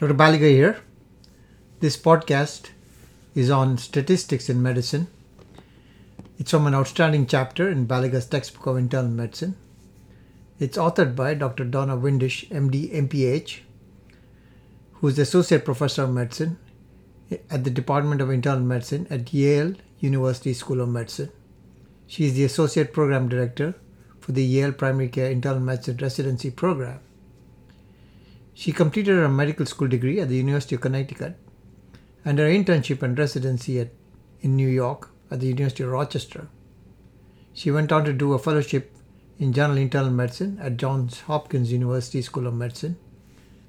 [0.00, 0.14] Dr.
[0.14, 0.78] Baliga here.
[1.80, 2.70] This podcast
[3.34, 5.08] is on statistics in medicine.
[6.38, 9.56] It's from an outstanding chapter in Baliga's textbook of internal medicine.
[10.58, 11.66] It's authored by Dr.
[11.66, 13.58] Donna Windish, MD, MPH,
[14.94, 16.56] who is the Associate Professor of Medicine
[17.50, 21.30] at the Department of Internal Medicine at Yale University School of Medicine.
[22.06, 23.74] She is the Associate Program Director
[24.18, 27.00] for the Yale Primary Care Internal Medicine Residency Program.
[28.60, 31.34] She completed her medical school degree at the University of Connecticut
[32.26, 33.88] and her internship and residency at,
[34.42, 36.46] in New York at the University of Rochester.
[37.54, 38.94] She went on to do a fellowship
[39.38, 42.98] in general internal medicine at Johns Hopkins University School of Medicine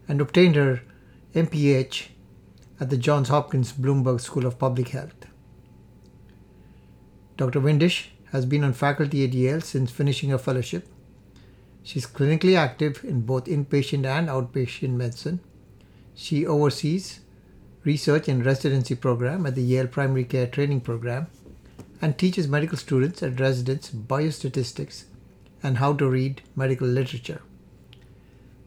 [0.10, 0.82] and obtained her
[1.34, 2.08] MPH
[2.82, 5.26] at the Johns Hopkins Bloomberg School of Public Health.
[7.38, 7.62] Dr.
[7.62, 10.86] Windish has been on faculty at Yale since finishing her fellowship
[11.84, 15.40] she is clinically active in both inpatient and outpatient medicine.
[16.14, 17.22] She oversees
[17.84, 21.28] research and residency program at the Yale Primary Care Training Program
[22.02, 25.06] and teaches medical students and residents biostatistics
[25.64, 27.42] and how to read medical literature.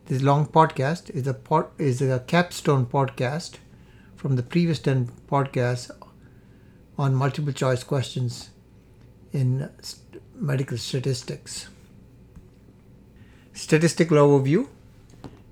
[0.07, 3.55] This long podcast is a pod, is a capstone podcast
[4.17, 5.91] from the previous 10 podcasts
[6.99, 8.51] on multiple choice questions
[9.33, 9.71] in
[10.35, 11.69] medical statistics.
[13.57, 14.67] Statistical overview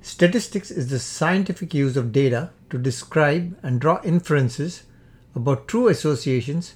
[0.00, 4.82] Statistics is the scientific use of data to describe and draw inferences
[5.36, 6.74] about true associations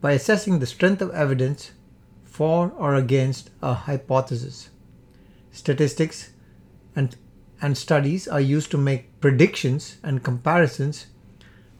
[0.00, 1.72] by assessing the strength of evidence
[2.24, 4.70] for or against a hypothesis.
[5.52, 6.30] Statistics
[6.96, 7.14] and,
[7.60, 11.08] and studies are used to make predictions and comparisons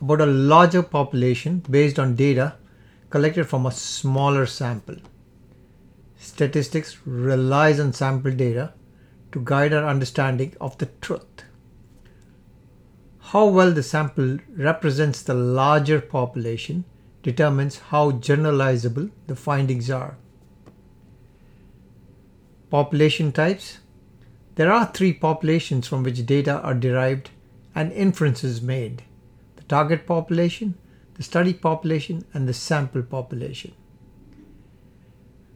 [0.02, 2.56] about a larger population based on data
[3.08, 4.96] collected from a smaller sample.
[6.24, 8.72] Statistics relies on sample data
[9.30, 11.44] to guide our understanding of the truth.
[13.18, 16.86] How well the sample represents the larger population
[17.22, 20.16] determines how generalizable the findings are.
[22.70, 23.80] Population types
[24.54, 27.32] There are three populations from which data are derived
[27.74, 29.02] and inferences made
[29.56, 30.74] the target population,
[31.16, 33.74] the study population, and the sample population.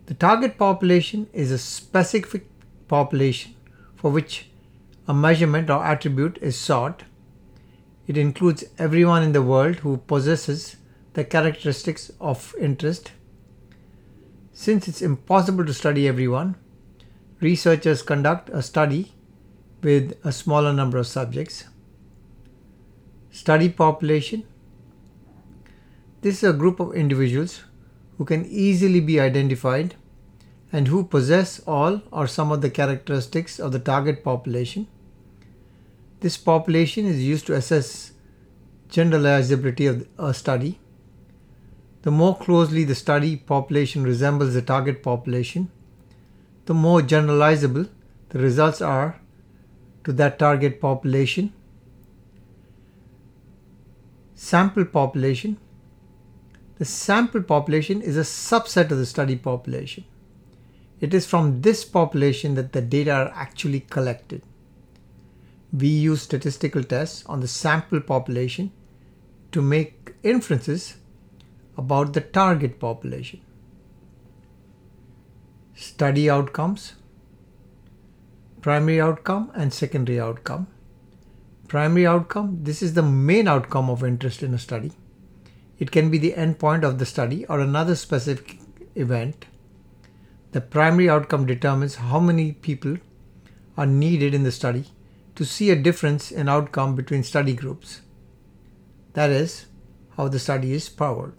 [0.08, 2.46] The target population is a specific
[2.88, 3.54] population
[3.94, 4.48] for which
[5.06, 7.02] a measurement or attribute is sought.
[8.06, 10.76] It includes everyone in the world who possesses
[11.12, 13.12] the characteristics of interest.
[14.54, 16.56] Since it's impossible to study everyone,
[17.40, 19.12] researchers conduct a study
[19.82, 21.64] with a smaller number of subjects.
[23.30, 24.44] Study population.
[26.22, 27.62] This is a group of individuals
[28.16, 29.94] who can easily be identified
[30.72, 34.86] and who possess all or some of the characteristics of the target population.
[36.20, 38.12] This population is used to assess
[38.90, 40.78] generalizability of a study.
[42.02, 45.70] The more closely the study population resembles the target population,
[46.66, 47.88] the more generalizable
[48.30, 49.20] the results are
[50.04, 51.52] to that target population.
[54.34, 55.58] Sample population
[56.78, 60.04] the sample population is a subset of the study population.
[61.00, 64.42] It is from this population that the data are actually collected.
[65.72, 68.72] We use statistical tests on the sample population
[69.53, 70.97] to make inferences
[71.76, 73.41] about the target population.
[75.75, 76.94] Study outcomes,
[78.60, 80.66] primary outcome, and secondary outcome.
[81.69, 84.91] Primary outcome this is the main outcome of interest in a study.
[85.78, 88.58] It can be the endpoint of the study or another specific
[88.97, 89.44] event.
[90.53, 92.97] The primary outcome determines how many people
[93.76, 94.86] are needed in the study
[95.34, 98.00] to see a difference in outcome between study groups.
[99.12, 99.66] That is
[100.16, 101.34] how the study is powered.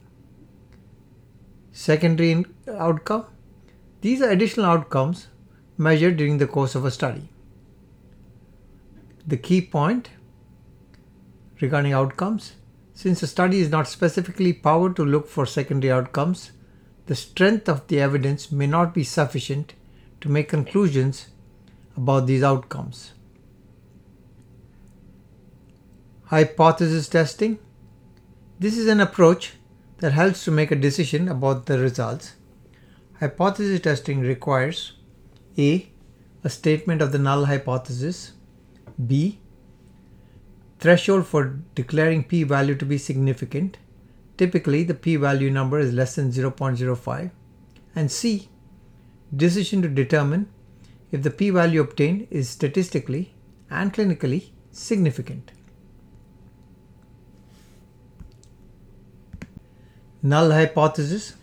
[1.71, 3.25] Secondary uh, outcome
[4.01, 5.27] these are additional outcomes
[5.77, 7.27] measured during the course of a study.
[9.27, 10.11] The key point
[11.59, 12.53] regarding outcomes
[12.93, 16.51] since a study is not specifically powered to look for secondary outcomes,
[17.09, 19.73] the strength of the evidence may not be sufficient
[20.21, 21.29] to make conclusions
[21.97, 23.13] about these outcomes.
[26.25, 27.57] Hypothesis testing.
[28.59, 29.53] This is an approach
[29.97, 32.33] that helps to make a decision about the results.
[33.19, 34.93] Hypothesis testing requires
[35.57, 35.89] A.
[36.43, 38.33] A statement of the null hypothesis,
[39.07, 39.39] B
[40.79, 43.77] threshold for declaring p-value to be significant.
[44.39, 47.31] Typically, the p-value number is less than 0.05.
[47.93, 48.47] And C,
[49.35, 50.47] decision to determine
[51.11, 53.33] if the p-value obtained is statistically
[53.69, 55.51] and clinically significant.
[60.23, 61.33] Null hypothesis.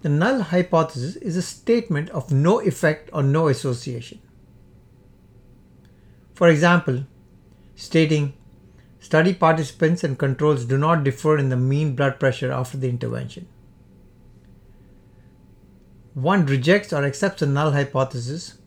[0.00, 4.20] The null hypothesis is a statement of no effect or no association.
[6.32, 7.04] For example,
[7.76, 8.32] stating
[9.02, 13.48] study participants and controls do not differ in the mean blood pressure after the intervention.
[16.14, 18.58] One rejects or accepts a null hypothesis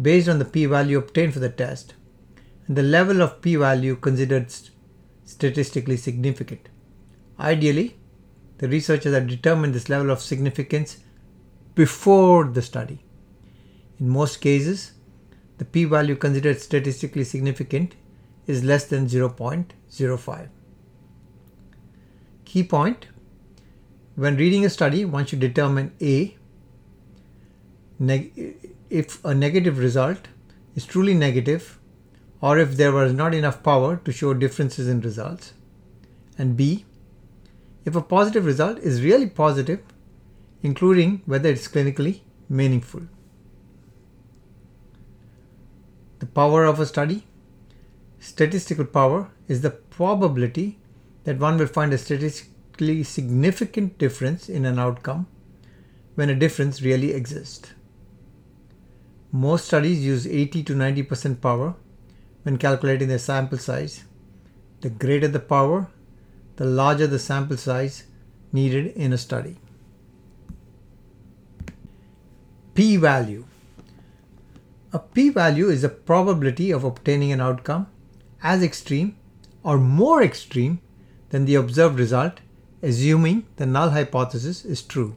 [0.00, 1.94] based on the p-value obtained for the test
[2.66, 4.52] and the level of p-value considered
[5.24, 6.68] statistically significant.
[7.38, 7.96] Ideally,
[8.58, 10.98] the researchers have determined this level of significance
[11.74, 13.02] before the study.
[13.98, 14.92] In most cases,
[15.56, 17.94] the p-value considered statistically significant
[18.50, 20.48] is less than 0.05.
[22.44, 23.06] Key point
[24.16, 26.36] when reading a study, one should determine A.
[28.90, 30.28] if a negative result
[30.74, 31.78] is truly negative
[32.42, 35.54] or if there was not enough power to show differences in results,
[36.36, 36.84] and B
[37.84, 39.80] if a positive result is really positive,
[40.62, 43.02] including whether it's clinically meaningful.
[46.18, 47.26] The power of a study.
[48.20, 50.78] Statistical power is the probability
[51.24, 55.26] that one will find a statistically significant difference in an outcome
[56.16, 57.72] when a difference really exists.
[59.32, 61.74] Most studies use 80 to 90% power
[62.42, 64.04] when calculating their sample size.
[64.82, 65.88] The greater the power,
[66.56, 68.04] the larger the sample size
[68.52, 69.56] needed in a study.
[72.74, 73.46] P-value.
[74.92, 77.86] A p-value is the probability of obtaining an outcome
[78.42, 79.16] as extreme
[79.62, 80.80] or more extreme
[81.30, 82.40] than the observed result
[82.82, 85.16] assuming the null hypothesis is true.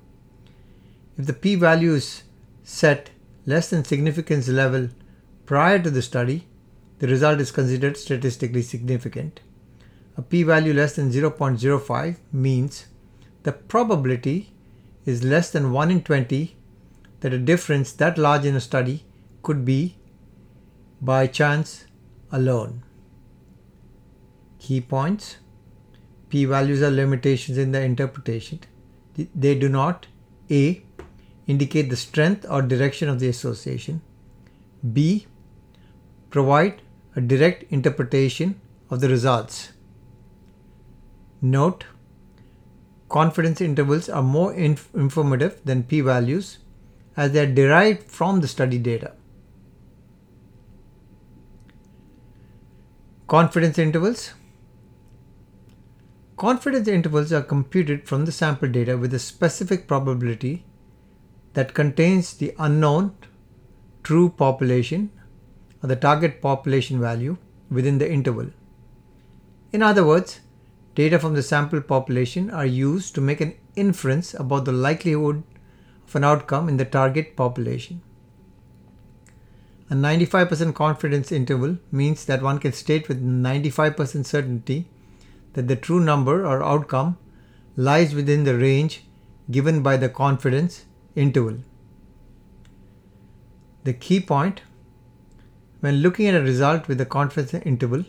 [1.17, 2.23] If the p-value is
[2.63, 3.11] set
[3.45, 4.89] less than significance level
[5.45, 6.47] prior to the study,
[6.99, 9.41] the result is considered statistically significant.
[10.17, 12.85] A p-value less than 0.05 means
[13.43, 14.53] the probability
[15.05, 16.55] is less than 1 in 20
[17.21, 19.03] that a difference that large in a study
[19.41, 19.97] could be
[21.01, 21.85] by chance
[22.31, 22.83] alone.
[24.63, 25.37] Key points
[26.33, 28.59] P values are limitations in the interpretation.
[29.35, 30.07] They do not
[30.49, 30.81] A.
[31.45, 34.01] indicate the strength or direction of the association,
[34.93, 35.27] B.
[36.31, 36.81] provide
[37.15, 39.73] a direct interpretation of the results.
[41.41, 41.85] Note,
[43.09, 46.57] confidence intervals are more inf- informative than p values
[47.15, 49.11] as they are derived from the study data.
[53.27, 54.33] Confidence intervals.
[56.43, 60.65] Confidence intervals are computed from the sample data with a specific probability
[61.53, 63.15] that contains the unknown
[64.03, 65.09] true population
[65.81, 67.37] or the target population value
[67.71, 68.47] within the interval.
[69.71, 70.41] In other words,
[70.95, 75.43] data from the sample population are used to make an inference about the likelihood
[76.05, 78.01] of an outcome in the target population.
[79.89, 84.89] A 95% confidence interval means that one can state with 95% certainty
[85.53, 87.17] that the true number or outcome
[87.75, 89.03] lies within the range
[89.49, 90.85] given by the confidence
[91.15, 91.57] interval.
[93.83, 94.61] The key point
[95.83, 98.05] when looking at a result with a confidence interval,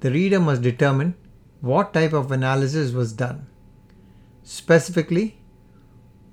[0.00, 1.14] the reader must determine
[1.60, 3.46] what type of analysis was done.
[4.42, 5.38] Specifically,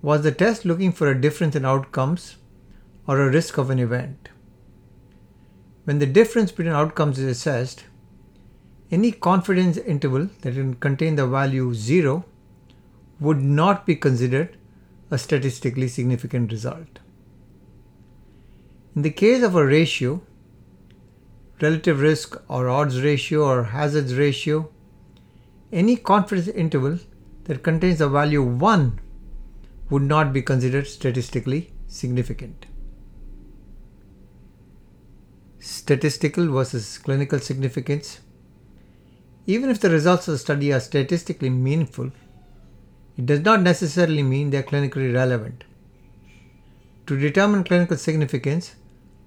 [0.02, 2.38] was the test looking for a difference in outcomes
[3.08, 4.30] or a risk of an event?
[5.84, 7.84] When the difference between outcomes is assessed,
[8.96, 12.24] any confidence interval that can contain the value 0
[13.20, 14.58] would not be considered
[15.12, 17.00] a statistically significant result.
[18.96, 20.22] In the case of a ratio,
[21.62, 24.70] relative risk or odds ratio or hazards ratio,
[25.72, 27.00] any confidence interval
[27.46, 29.00] that contains the value 1
[29.90, 32.66] would not be considered statistically significant.
[35.60, 38.20] Statistical versus clinical significance.
[39.48, 42.12] Even if the results of the study are statistically meaningful,
[43.18, 45.64] it does not necessarily mean they are clinically relevant.
[47.08, 48.76] To determine clinical significance,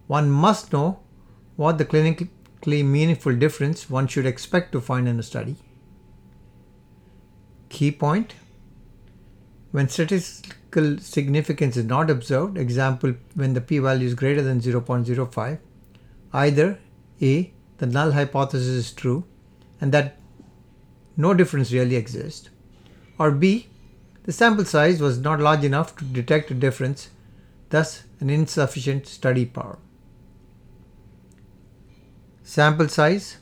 [0.09, 1.01] one must know
[1.57, 5.57] what the clinically meaningful difference one should expect to find in a study.
[7.69, 8.35] Key point
[9.71, 15.59] when statistical significance is not observed, example when the p value is greater than 0.05,
[16.33, 16.79] either
[17.21, 19.25] A, the null hypothesis is true
[19.81, 20.17] and that
[21.17, 22.51] no difference really exists,
[23.19, 23.69] or B,
[24.25, 27.09] the sample size was not large enough to detect a difference,
[27.71, 29.79] thus an insufficient study power.
[32.43, 33.39] Sample size.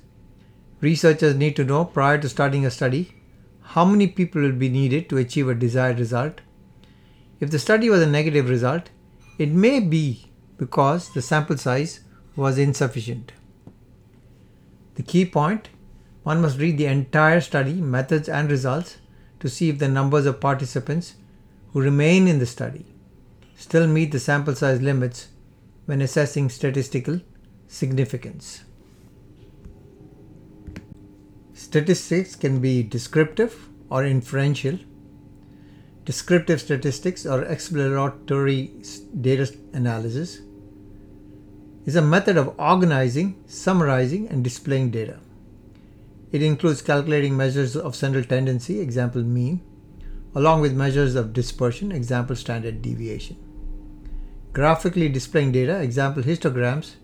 [0.80, 3.14] Researchers need to know prior to starting a study
[3.62, 6.40] how many people will be needed to achieve a desired result.
[7.40, 8.90] If the study was a negative result,
[9.38, 12.00] it may be because the sample size
[12.34, 13.32] was insufficient.
[14.94, 15.68] The key point
[16.26, 18.96] one must read the entire study, methods, and results
[19.38, 21.14] to see if the numbers of participants
[21.72, 22.84] who remain in the study
[23.56, 25.28] still meet the sample size limits
[25.84, 27.20] when assessing statistical
[27.68, 28.64] significance.
[31.52, 34.80] Statistics can be descriptive or inferential.
[36.04, 38.72] Descriptive statistics or exploratory
[39.20, 40.40] data analysis
[41.84, 45.20] is a method of organizing, summarizing, and displaying data.
[46.32, 49.60] It includes calculating measures of central tendency, example mean,
[50.34, 53.36] along with measures of dispersion, example standard deviation.
[54.52, 56.94] Graphically displaying data, example histograms,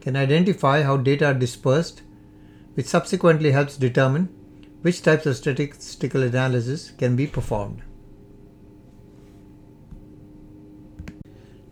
[0.00, 2.02] can identify how data are dispersed
[2.74, 4.28] which subsequently helps determine
[4.80, 7.82] which types of statistical analysis can be performed.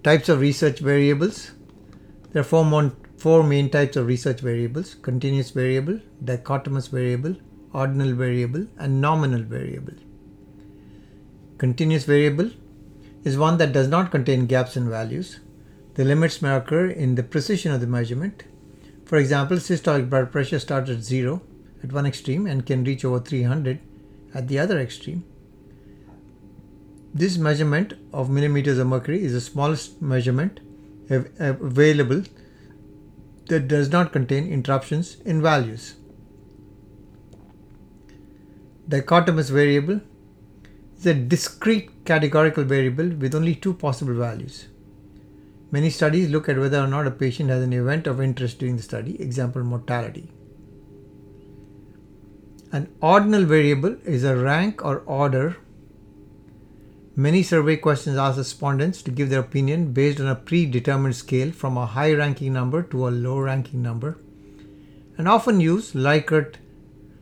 [0.02, 1.50] Types of research variables.
[2.33, 2.64] There are four,
[3.21, 7.37] four main types of research variables continuous variable, dichotomous variable,
[7.73, 9.95] ordinal variable, and nominal variable.
[11.59, 12.50] Continuous variable
[13.25, 15.41] is one that does not contain gaps in values.
[15.95, 18.45] The limits may occur in the precision of the measurement,
[19.11, 21.43] for example, systolic blood pressure starts at 0
[21.83, 23.81] at one extreme and can reach over 300
[24.33, 25.25] at the other extreme.
[27.12, 30.61] This measurement of millimeters of mercury is the smallest measurement
[31.09, 32.23] available
[33.50, 35.95] that does not contain interruptions in values.
[38.88, 40.00] Dichotomous variable
[40.99, 44.66] is a discrete categorical variable with only two possible values.
[45.71, 48.76] Many studies look at whether or not a patient has an event of interest during
[48.76, 50.28] the study, example mortality.
[52.73, 55.57] An ordinal variable is a rank or order.
[57.17, 61.76] Many survey questions ask respondents to give their opinion based on a predetermined scale from
[61.76, 64.17] a high ranking number to a low ranking number
[65.19, 66.55] and often use Likert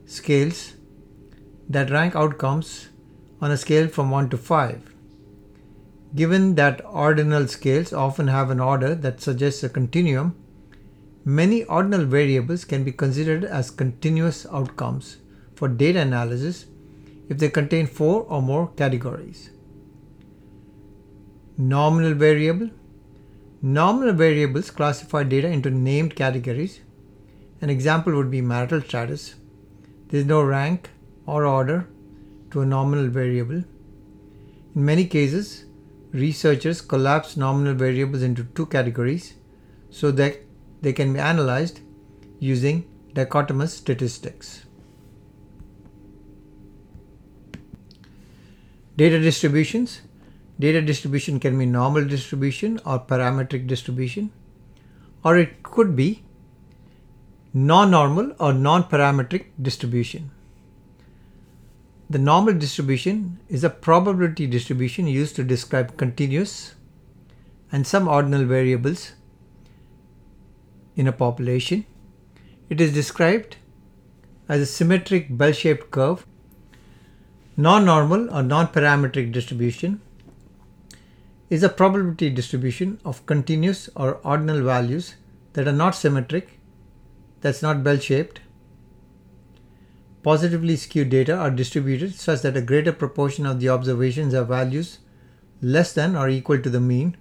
[0.04, 0.74] scales
[1.70, 2.88] that rank outcomes
[3.40, 4.94] on a scale from 1 to 5.
[6.14, 10.36] Given that ordinal scales often have an order that suggests a continuum,
[11.24, 15.16] many ordinal variables can be considered as continuous outcomes
[15.54, 16.66] for data analysis
[17.30, 19.50] if they contain four or more categories.
[21.60, 22.70] Nominal variable.
[23.60, 26.80] Nominal variables classify data into named categories.
[27.60, 29.34] An example would be marital status.
[30.06, 30.90] There is no rank
[31.26, 31.88] or order
[32.52, 33.64] to a nominal variable.
[34.76, 35.64] In many cases,
[36.12, 39.34] researchers collapse nominal variables into two categories
[39.90, 40.36] so that
[40.80, 41.80] they can be analyzed
[42.38, 44.64] using dichotomous statistics.
[48.96, 50.02] Data distributions.
[50.60, 54.32] Data distribution can be normal distribution or parametric distribution,
[55.24, 56.24] or it could be
[57.54, 60.30] non-normal or non-parametric distribution.
[62.10, 66.74] The normal distribution is a probability distribution used to describe continuous
[67.70, 69.12] and some ordinal variables
[70.96, 71.84] in a population.
[72.68, 73.56] It is described
[74.48, 76.26] as a symmetric bell-shaped curve.
[77.56, 80.00] Non-normal or non-parametric distribution
[81.50, 85.14] is a probability distribution of continuous or ordinal values
[85.54, 86.58] that are not symmetric,
[87.40, 88.40] that's not bell-shaped,
[90.22, 94.98] Positively skewed data are distributed such that a greater proportion of the observations have values
[95.62, 97.16] less than or equal to the mean,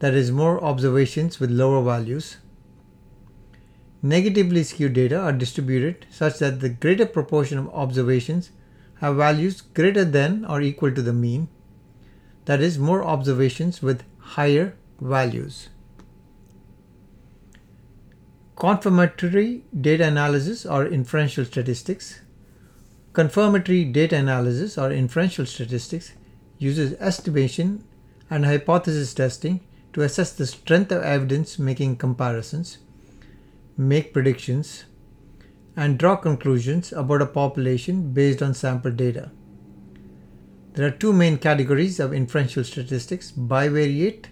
[0.00, 2.38] that is, more observations with lower values.
[4.02, 8.50] Negatively skewed data are distributed such that the greater proportion of observations
[8.96, 11.48] have values greater than or equal to the mean,
[12.44, 15.68] that is, more observations with higher values.
[18.56, 22.20] Confirmatory data analysis or inferential statistics.
[23.12, 26.12] Confirmatory data analysis or inferential statistics
[26.58, 27.84] uses estimation
[28.30, 29.60] and hypothesis testing
[29.92, 32.78] to assess the strength of evidence making comparisons,
[33.76, 34.84] make predictions,
[35.76, 39.30] and draw conclusions about a population based on sample data.
[40.74, 44.26] There are two main categories of inferential statistics bivariate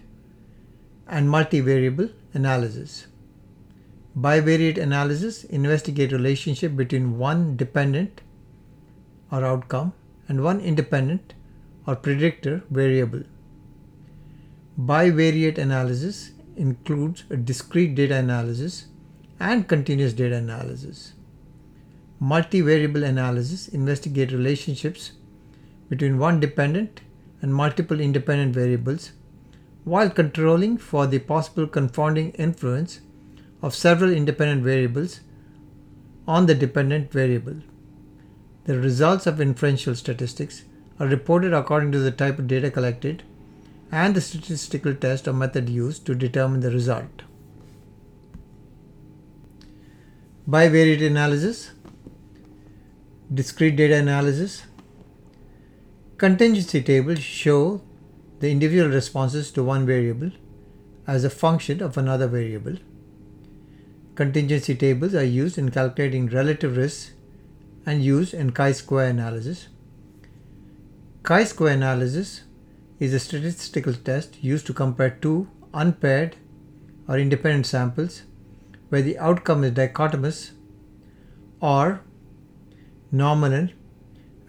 [1.07, 3.07] and multivariable analysis.
[4.19, 8.21] Bivariate analysis investigate relationship between one dependent
[9.31, 9.93] or outcome
[10.27, 11.33] and one independent
[11.87, 13.23] or predictor variable.
[14.77, 18.87] Bivariate analysis includes a discrete data analysis
[19.39, 21.13] and continuous data analysis.
[22.31, 25.11] multivariable analysis investigate relationships
[25.89, 27.01] between one dependent
[27.41, 29.11] and multiple independent variables
[29.83, 33.01] while controlling for the possible confounding influence
[33.61, 35.19] of several independent variables
[36.27, 37.55] on the dependent variable.
[38.65, 40.63] The results of inferential statistics
[40.99, 43.23] are reported according to the type of data collected
[43.91, 47.23] and the statistical test or method used to determine the result.
[50.49, 51.71] Bivariate analysis,
[53.33, 54.63] discrete data analysis,
[56.17, 57.81] contingency tables show
[58.39, 60.31] the individual responses to one variable
[61.07, 62.75] as a function of another variable.
[64.15, 67.13] Contingency tables are used in calculating relative risks
[67.85, 69.67] and used in chi-square analysis.
[71.23, 72.43] Chi-square analysis
[72.99, 76.35] is a statistical test used to compare two unpaired
[77.07, 78.23] or independent samples
[78.89, 80.51] where the outcome is dichotomous
[81.59, 82.01] or
[83.11, 83.69] nominal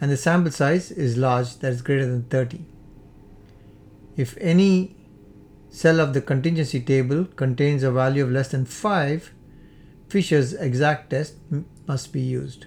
[0.05, 2.59] and the sample size is large that is greater than 30.
[4.19, 4.97] If any
[5.71, 9.33] cell of the contingency table contains a value of less than 5,
[10.11, 11.37] Fisher's exact test
[11.87, 12.67] must be used.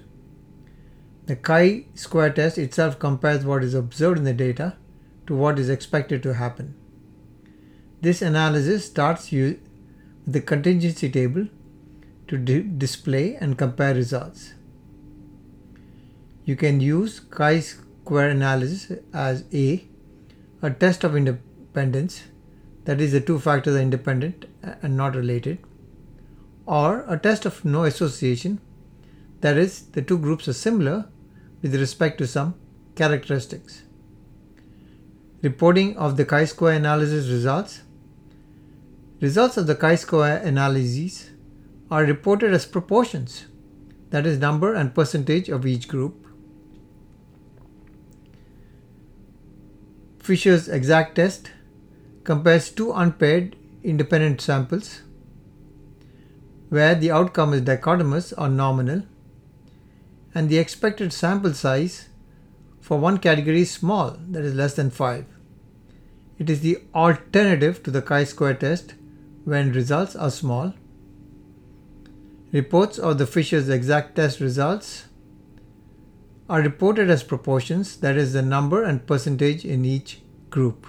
[1.27, 4.75] The chi-square test itself compares what is observed in the data
[5.27, 6.74] to what is expected to happen.
[8.01, 9.60] This analysis starts with
[10.25, 11.50] the contingency table
[12.29, 14.56] to display and compare results.
[16.48, 19.86] You can use chi-square analysis as A
[20.62, 22.24] a test of independence,
[22.86, 24.46] that is, the two factors are independent
[24.82, 25.60] and not related,
[26.66, 28.62] or a test of no association,
[29.42, 31.10] that is, the two groups are similar
[31.62, 32.56] with respect to some
[32.96, 33.84] characteristics.
[35.42, 37.82] Reporting of the chi-square analysis results.
[39.20, 41.32] Results of the chi-square analyses
[41.92, 43.48] are reported as proportions,
[44.12, 46.24] that is, number and percentage of each group.
[50.27, 51.51] Fisher's exact test
[52.25, 55.01] compares two unpaired independent samples
[56.68, 59.03] where the outcome is dichotomous or nominal
[60.35, 62.09] and the expected sample size
[62.81, 65.25] for one category is small, that is less than 5.
[66.37, 68.96] It is the alternative to the chi-square test
[69.46, 70.74] when results are small.
[72.51, 75.05] Reports of the Fisher's exact test results
[76.50, 80.88] are reported as proportions, that is, the number and percentage in each group.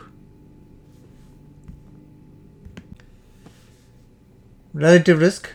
[4.73, 5.51] Relative risk.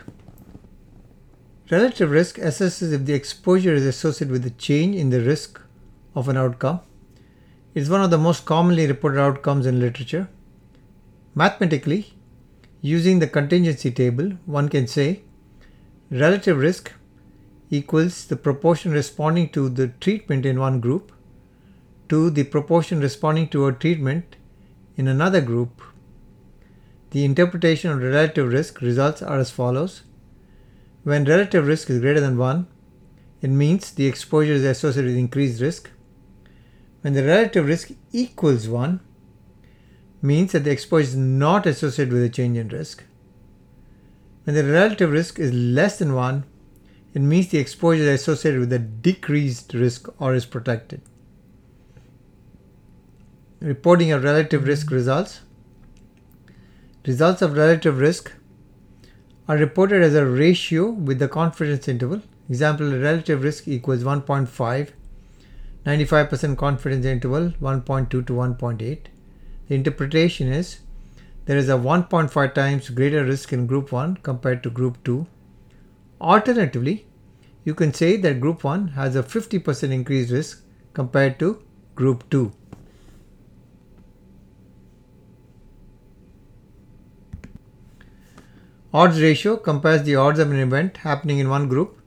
[1.71, 5.61] Relative risk assesses if the exposure is associated with a change in the risk
[6.13, 6.81] of an outcome.
[7.73, 10.27] It's one of the most commonly reported outcomes in literature.
[11.33, 12.13] Mathematically,
[12.81, 15.21] using the contingency table, one can say
[16.11, 16.91] relative risk
[17.73, 21.11] equals the proportion responding to the treatment in one group
[22.09, 24.35] to the proportion responding to a treatment
[24.95, 25.81] in another group.
[27.11, 30.03] The interpretation of relative risk results are as follows.
[31.03, 32.67] When relative risk is greater than 1,
[33.41, 35.89] it means the exposure is associated with increased risk.
[37.01, 38.99] When the relative risk equals 1,
[40.21, 43.03] means that the exposure is not associated with a change in risk.
[44.43, 46.45] When the relative risk is less than 1,
[47.13, 51.01] it means the exposure associated with a decreased risk or is protected.
[53.59, 55.41] Reporting of relative risk results.
[57.05, 58.31] Results of relative risk
[59.47, 62.21] are reported as a ratio with the confidence interval.
[62.49, 64.89] Example, relative risk equals 1.5,
[65.85, 68.99] 95% confidence interval 1.2 to 1.8.
[69.67, 70.79] The interpretation is
[71.45, 75.27] there is a 1.5 times greater risk in group 1 compared to group 2
[76.23, 77.05] Alternatively,
[77.65, 81.61] you can say that group 1 has a 50% increased risk compared to
[81.95, 82.53] group 2.
[88.93, 91.99] Odds ratio compares the odds of an event happening in one group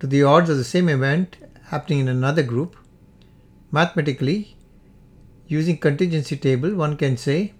[0.00, 2.74] to the odds of the same event happening in another group.
[3.70, 4.56] Mathematically,
[5.46, 7.54] using contingency table, one can say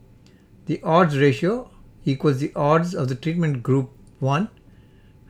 [0.66, 1.70] the odds ratio
[2.04, 4.48] equals the odds of the treatment group 1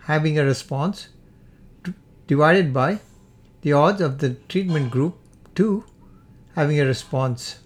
[0.05, 1.09] having a response
[2.27, 2.99] divided by
[3.62, 5.17] the odds of the treatment group
[5.55, 5.85] 2
[6.55, 7.61] having a response.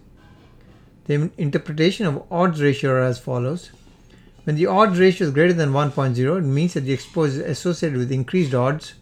[1.06, 3.70] The interpretation of odds ratio are as follows.
[4.44, 7.98] When the odds ratio is greater than 1.0, it means that the exposure is associated
[7.98, 8.94] with increased odds.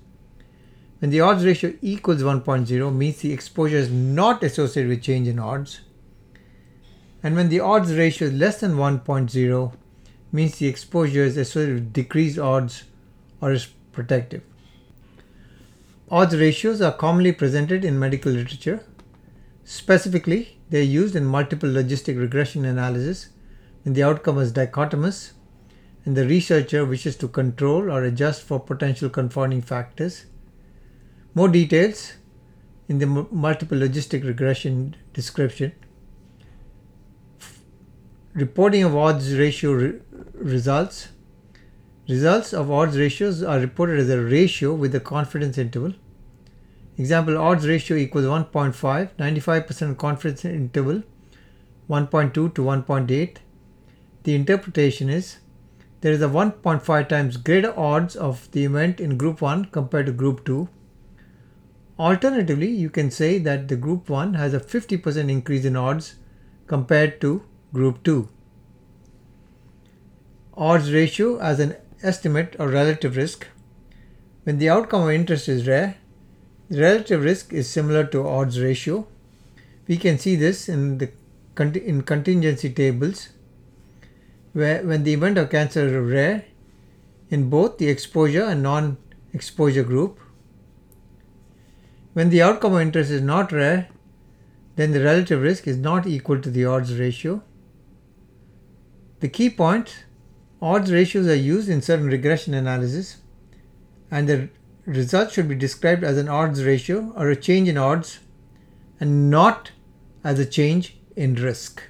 [1.01, 5.39] When the odds ratio equals 1.0, means the exposure is not associated with change in
[5.39, 5.81] odds.
[7.23, 9.73] And when the odds ratio is less than 1.0,
[10.33, 12.85] means the exposure is associated with decreased odds
[13.45, 14.43] or is protective.
[16.11, 18.83] Odds ratios are commonly presented in medical literature.
[19.65, 23.29] Specifically, they are used in multiple logistic regression analysis
[23.83, 25.33] when the outcome is dichotomous
[26.07, 30.25] and the researcher wishes to control or adjust for potential confounding factors.
[31.35, 32.15] More details
[32.89, 35.73] in the multiple logistic regression description.
[38.33, 40.01] Reporting of odds ratio re-
[40.35, 41.09] results.
[42.07, 45.95] Results of odds ratios are reported as a ratio with a confidence interval.
[46.99, 51.03] Example odds ratio equals 1.5, 95% confidence interval
[51.89, 53.37] 1.2 to 1.8.
[54.23, 55.39] The interpretation is
[56.03, 60.13] there is a 1.5 times greater odds of the event in group 1 compared to
[60.13, 60.69] group 2.
[61.99, 66.17] Alternatively, you can say that the group 1 has a 50% increase in odds
[66.67, 68.29] compared to group 2.
[70.57, 73.49] Odds ratio as an estimate or relative risk.
[74.45, 75.97] When the outcome of interest is rare,
[76.69, 79.07] the relative risk is similar to odds ratio.
[79.89, 81.11] We can see this in the
[81.57, 83.29] in contingency tables
[84.53, 86.45] where when the event of cancer is rare
[87.31, 90.21] in both the exposure and non-exposure group.
[92.13, 93.89] When the outcome of interest is not rare,
[94.77, 97.43] then the relative risk is not equal to the odds ratio.
[99.21, 100.05] The key point,
[100.65, 103.19] odds ratios are used in certain regression analysis
[104.11, 104.49] and the
[104.87, 108.21] result should be described as an odds ratio or a change in odds
[108.99, 109.73] and not
[110.23, 111.83] as a change in risk.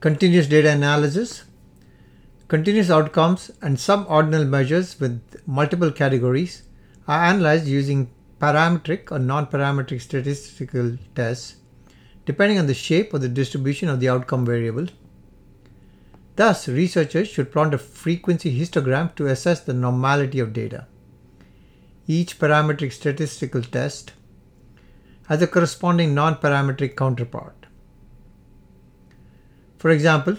[0.00, 1.44] Continuous data analysis.
[2.48, 6.62] Continuous outcomes and subordinal measures with multiple categories
[7.06, 11.56] are analyzed using parametric or non-parametric statistical tests
[12.26, 14.86] depending on the shape or the distribution of the outcome variable.
[16.34, 20.86] Thus, researchers should plot a frequency histogram to assess the normality of data.
[22.06, 24.12] Each parametric statistical test
[25.28, 27.66] has a corresponding non-parametric counterpart.
[29.78, 30.36] For example,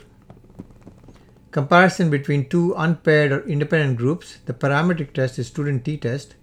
[1.52, 6.36] comparison between two unpaired or independent groups, the parametric test is student t-test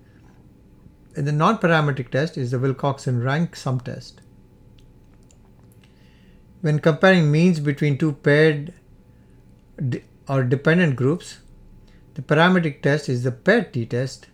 [1.14, 4.20] the non-parametric test is the Wilcoxon rank sum test.
[6.60, 8.72] When comparing means between two paired
[10.28, 11.38] or dependent groups,
[12.14, 14.28] the parametric test is the paired t-test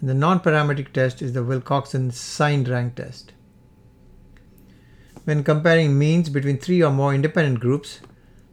[0.00, 3.32] and the non-parametric test is the Wilcoxon signed rank test.
[5.24, 8.00] When comparing means between three or more independent groups,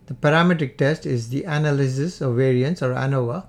[0.06, 3.48] the parametric test is the analysis of variance or ANOVA,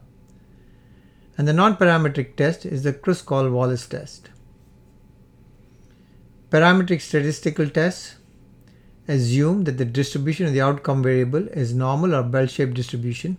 [1.43, 4.31] and the non-parametric test is the Kruskal-Wallis test.
[6.51, 8.15] Parametric statistical tests
[9.09, 13.39] assume that the distribution of the outcome variable is normal or bell-shaped distribution.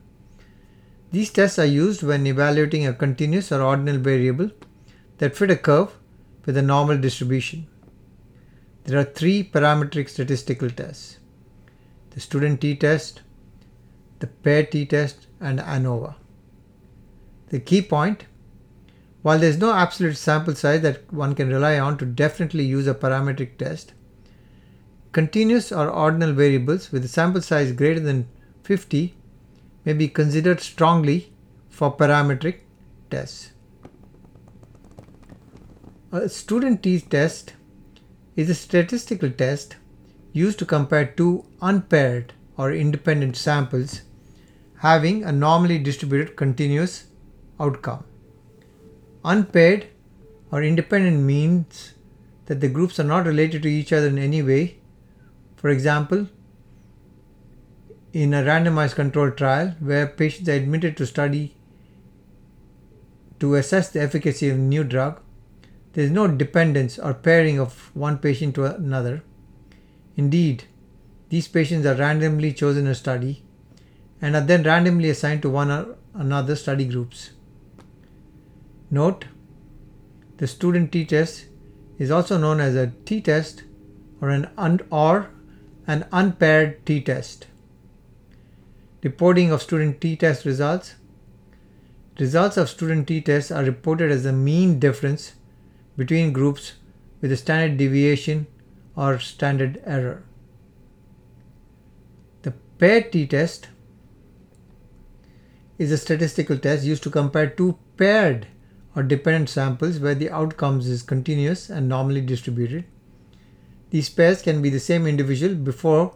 [1.13, 4.52] These tests are used when evaluating a continuous or ordinal variable
[5.20, 5.96] that fit a curve
[6.46, 7.68] with a normal distribution.
[8.84, 11.20] There are three parametric statistical tests
[12.10, 13.22] the student t-test,
[14.20, 16.18] the pair t-test, and ANOVA.
[17.54, 18.26] The key point
[19.22, 22.88] while there is no absolute sample size that one can rely on to definitely use
[22.88, 23.94] a parametric test,
[25.12, 28.28] continuous or ordinal variables with a sample size greater than
[28.63, 29.13] 50
[29.86, 31.32] may be considered strongly
[31.70, 32.62] for parametric
[33.12, 33.52] tests.
[36.12, 37.54] A student t-test
[38.36, 39.76] is a statistical test
[40.32, 44.02] used to compare two unpaired or independent samples
[44.80, 47.06] having a normally distributed continuous
[47.60, 48.04] outcome.
[49.24, 49.88] Unpaired
[50.52, 51.94] or independent means
[52.46, 54.78] that the groups are not related to each other in any way.
[55.56, 56.28] For example,
[58.12, 61.56] in a randomized controlled trial where patients are admitted to study
[63.39, 65.20] to assess the efficacy of a new drug,
[65.94, 69.24] there is no dependence or pairing of one patient to another.
[70.16, 70.66] Indeed,
[71.30, 73.44] these patients are randomly chosen a study
[74.22, 77.32] and are then randomly assigned to one or another study groups.
[78.94, 79.26] Note,
[80.38, 81.46] the student t-test
[81.98, 83.64] is also known as a t-test
[84.22, 85.32] or an un- or
[85.88, 87.48] an unpaired t-test.
[89.02, 90.94] Reporting of student t-test results.
[92.20, 95.34] Results of student t-tests are reported as the mean difference
[95.98, 96.74] between groups
[97.20, 98.46] with a standard deviation
[98.96, 100.24] or standard error.
[102.44, 103.70] The paired t-test
[105.80, 108.46] is a statistical test used to compare two paired
[108.96, 112.86] or dependent samples where the outcomes is continuous and normally distributed.
[113.90, 116.16] These pairs can be the same individual before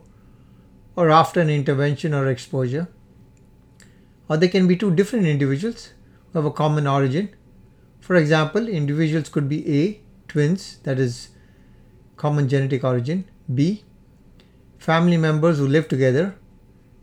[0.96, 2.88] or after an intervention or exposure.
[4.30, 5.94] or they can be two different individuals
[6.32, 7.30] who have a common origin.
[8.02, 11.30] For example, individuals could be A, twins, that is
[12.18, 13.84] common genetic origin, B,
[14.78, 16.36] family members who live together,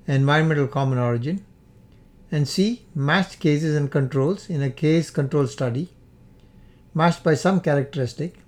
[0.07, 1.45] environmental common origin,
[2.35, 5.89] and see matched cases and controls in a case control study,
[6.93, 8.39] matched by some characteristic.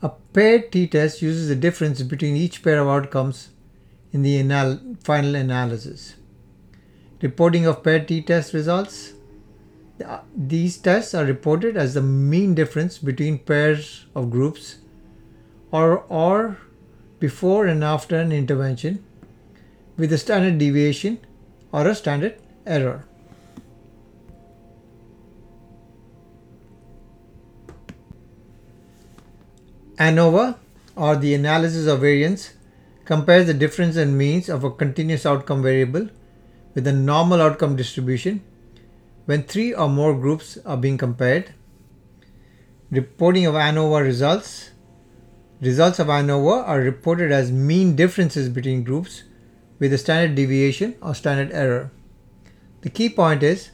[0.00, 3.50] A paired t-test uses the difference between each pair of outcomes
[4.10, 6.14] in the anal- final analysis.
[7.20, 9.12] Reporting of paired t-test results.
[10.02, 14.76] Uh, these tests are reported as the mean difference between pairs of groups
[15.70, 16.56] or, or
[17.18, 19.04] before and after an intervention
[19.98, 21.20] with a standard deviation
[21.72, 23.04] or a standard error.
[29.98, 30.56] ANOVA
[30.96, 32.54] or the analysis of variance
[33.04, 36.08] compares the difference in means of a continuous outcome variable
[36.74, 38.42] with a normal outcome distribution
[39.26, 41.52] when three or more groups are being compared.
[42.90, 44.70] Reporting of ANOVA results.
[45.60, 49.24] Results of ANOVA are reported as mean differences between groups
[49.80, 51.90] with a standard deviation or standard error.
[52.82, 53.70] The key point is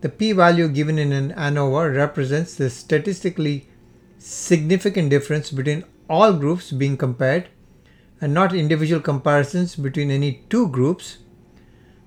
[0.00, 3.68] the p-value given in an ANOVA represents the statistically
[4.18, 7.48] significant difference between all groups being compared
[8.20, 11.18] and not individual comparisons between any two groups.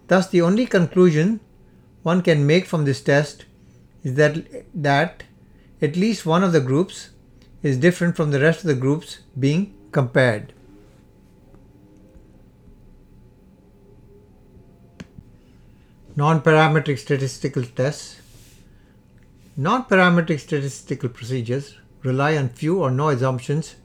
[0.08, 1.40] Thus, the only conclusion
[2.04, 3.46] one can make from this test
[4.04, 5.24] is that, that
[5.82, 7.10] at least one of the groups
[7.62, 10.53] is different from the rest of the groups being compared.
[16.16, 18.22] Non-parametric statistical tests.
[19.58, 23.78] Non-parametric statistical procedures rely on few or no assumptions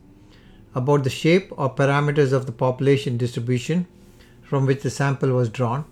[0.75, 3.87] about the shape or parameters of the population distribution
[4.43, 5.87] from which the sample was drawn.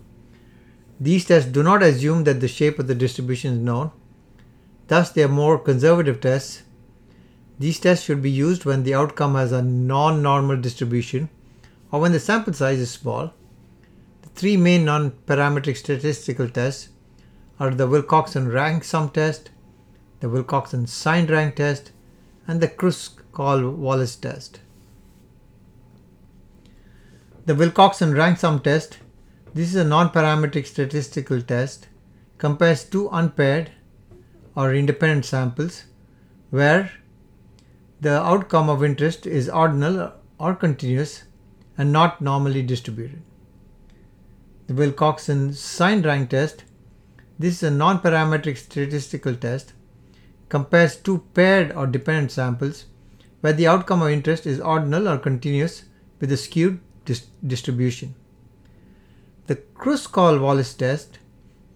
[0.99, 3.89] These tests do not assume that the shape of the distribution is known.
[4.89, 6.61] Thus, they are more conservative tests.
[7.57, 11.29] These tests should be used when the outcome has a non-normal distribution
[11.91, 13.33] or when the sample size is small.
[14.37, 16.89] Three main non-parametric statistical tests
[17.59, 19.49] are the Wilcoxon rank sum test,
[20.19, 21.91] the Wilcoxon signed rank test,
[22.47, 24.59] and the Kruskal-Wallis test.
[27.47, 28.99] The Wilcoxon rank sum test,
[29.55, 31.87] this is a non-parametric statistical test,
[32.37, 33.71] compares two unpaired
[34.55, 35.85] or independent samples
[36.51, 36.91] where
[38.01, 41.23] the outcome of interest is ordinal or continuous
[41.75, 43.23] and not normally distributed.
[44.67, 46.65] The Wilcoxon signed rank test,
[47.39, 49.73] this is a non-parametric statistical test
[50.49, 52.85] compares two paired or dependent samples
[53.41, 55.85] where the outcome of interest is ordinal or continuous
[56.19, 58.15] with a skewed dis- distribution.
[59.47, 61.19] The Kruskal-Wallis test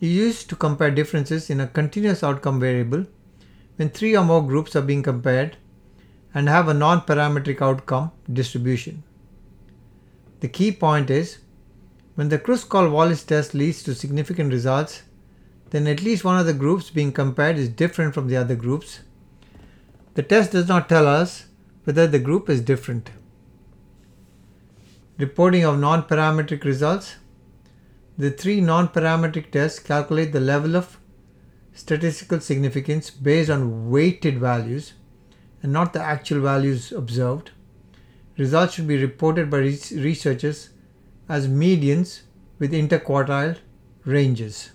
[0.02, 3.06] is used to compare differences in a continuous outcome variable
[3.78, 5.56] when three or more groups are being compared
[6.34, 9.04] and have a non-parametric outcome distribution.
[10.42, 11.38] The key point is
[12.15, 15.04] when the Kruskal-Wallis test leads to significant results
[15.71, 19.00] then at least one of the groups being compared is different from the other groups.
[20.15, 21.45] The test does not tell us
[21.86, 23.10] whether the group is different.
[25.17, 27.15] Reporting of non-parametric results.
[28.17, 31.00] The three non-parametric tests calculate the level of
[31.74, 34.93] statistical significance based on weighted values
[35.63, 37.52] and not the actual values observed.
[38.38, 40.71] Results should be reported by researchers
[41.38, 42.22] as medians
[42.60, 43.58] with interquartile
[44.06, 44.72] ranges.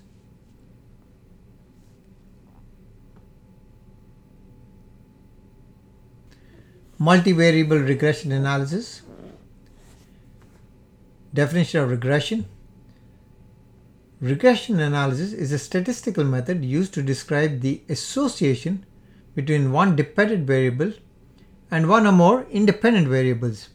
[6.99, 9.03] multivariable regression analysis.
[11.35, 12.47] Definition of regression.
[14.21, 18.87] Regression analysis is a statistical method used to describe the association
[19.35, 20.95] between one dependent variable
[21.71, 23.69] and one or more independent variables.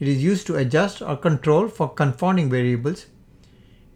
[0.00, 3.06] It is used to adjust or control for confounding variables.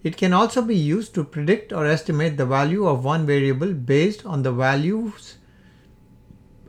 [0.02, 4.24] It can also be used to predict or estimate the value of one variable based
[4.24, 5.38] on the values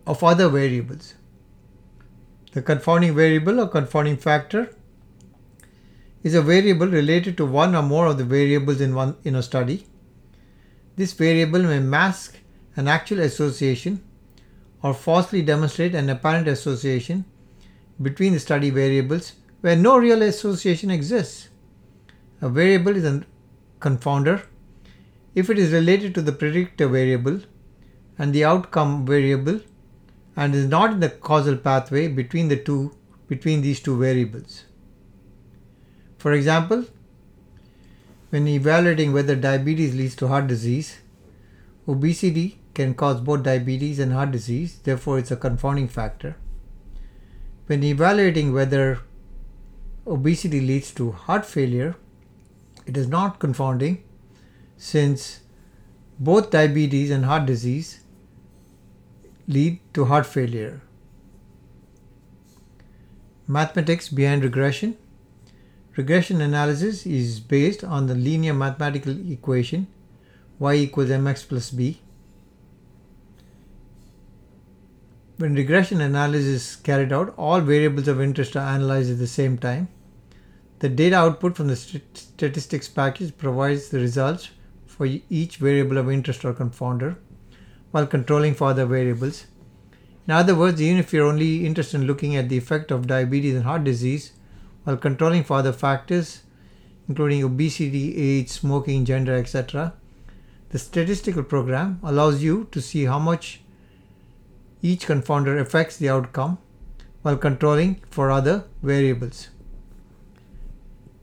[0.07, 1.13] of other variables.
[2.51, 4.75] The confounding variable or confounding factor
[6.23, 9.43] is a variable related to one or more of the variables in one in a
[9.43, 9.85] study.
[10.95, 12.39] This variable may mask
[12.75, 14.03] an actual association
[14.81, 17.25] or falsely demonstrate an apparent association
[18.01, 21.49] between the study variables where no real association exists.
[22.41, 23.23] A variable is a
[23.79, 24.43] confounder
[25.35, 27.41] if it is related to the predictor variable
[28.17, 29.59] and the outcome variable
[30.35, 32.95] and is not in the causal pathway between the two
[33.27, 34.63] between these two variables.
[36.17, 36.85] For example,
[38.29, 40.99] When evaluating whether diabetes leads to heart disease,
[41.87, 46.35] obesity can cause both diabetes and heart disease, therefore, it's a confounding factor.
[47.69, 49.01] When evaluating whether
[50.07, 51.95] obesity leads to heart failure,
[52.87, 54.03] it is not confounding
[54.75, 55.41] since
[56.17, 57.99] both diabetes and heart disease
[59.47, 60.81] lead to heart failure.
[63.45, 64.97] Mathematics behind regression.
[65.95, 69.85] Regression analysis is based on the linear mathematical equation
[70.57, 72.01] y equals mx plus b.
[75.39, 79.57] When regression analysis is carried out, all variables of interest are analyzed at the same
[79.57, 79.87] time.
[80.79, 84.49] The data output from the st- statistics package provides the results
[84.85, 87.15] for each variable of interest or confounder
[87.91, 89.45] while controlling for other variables.
[90.27, 93.55] In other words, even if you're only interested in looking at the effect of diabetes
[93.55, 94.33] and heart disease
[94.83, 96.43] while controlling for other factors,
[97.07, 99.93] including obesity, age, smoking, gender, etc.,
[100.71, 103.61] the statistical program allows you to see how much
[104.81, 106.57] each confounder affects the outcome
[107.21, 109.49] while controlling for other variables.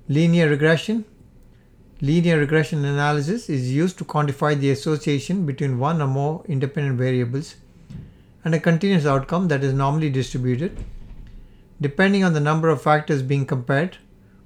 [0.09, 1.05] Linear regression.
[2.01, 7.57] Linear regression analysis is used to quantify the association between one or more independent variables
[8.45, 10.77] and a continuous outcome that is normally distributed.
[11.81, 13.99] Depending on the number of factors being compared,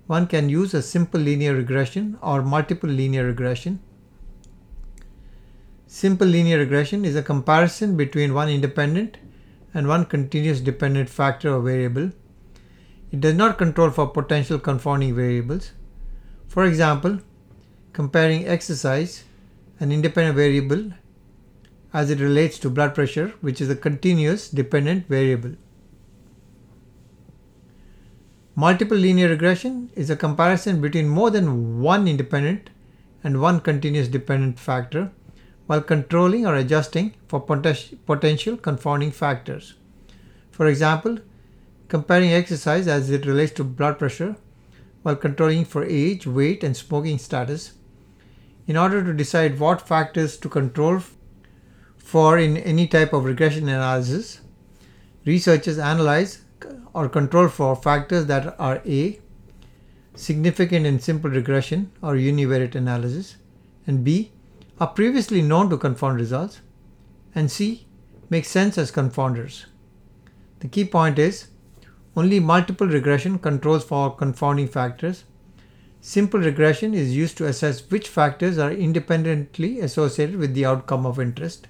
[0.06, 3.80] one can use a simple linear regression or multiple linear regression.
[5.92, 9.16] Simple linear regression is a comparison between one independent
[9.74, 12.12] and one continuous dependent factor or variable.
[13.11, 15.72] It does not control for potential confounding variables.
[16.46, 17.18] For example,
[17.92, 19.24] comparing exercise,
[19.81, 20.92] an independent variable,
[21.92, 25.57] as it relates to blood pressure, which is a continuous dependent variable.
[28.55, 32.70] Multiple linear regression is a comparison between more than one independent
[33.24, 35.11] and one continuous dependent factor
[35.70, 39.74] while controlling or adjusting for potential confounding factors.
[40.50, 41.18] For example,
[41.87, 44.35] comparing exercise as it relates to blood pressure
[45.02, 47.74] while controlling for age, weight, and smoking status
[48.66, 51.04] in order to decide what factors to control
[51.98, 54.40] for in any type of regression analysis.
[55.24, 56.42] Researchers analyze
[56.94, 59.20] or control for factors that are A.
[60.16, 63.37] significant in simple regression or univariate analysis,
[63.87, 64.33] and B.
[64.80, 66.62] are previously known to confound results,
[67.34, 67.86] and C.
[68.30, 69.66] make sense as confounders.
[70.60, 71.48] The key point is
[72.16, 75.24] only multiple regression controls for confounding factors.
[76.00, 81.20] Simple regression is used to assess which factors are independently associated with the outcome of
[81.20, 81.68] interest.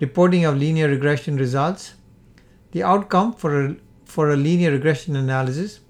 [0.00, 1.94] Reporting of linear regression results
[2.72, 5.80] the outcome for a, for a linear regression analysis